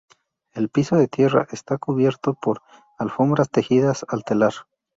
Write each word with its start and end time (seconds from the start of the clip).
El 0.55 0.69
piso 0.69 0.95
-de 0.95 1.07
tierra- 1.07 1.45
está 1.51 1.77
cubierto 1.77 2.33
por 2.33 2.63
alfombras 2.97 3.51
tejidas 3.51 4.03
al 4.09 4.23
telar. 4.23 4.53